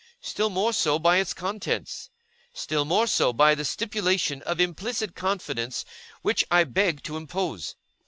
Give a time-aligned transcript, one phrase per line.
[0.23, 2.09] Still more so, by its contents.
[2.55, 5.85] Still more so, by the stipulation of implicit confidence
[6.23, 7.75] which I beg to impose.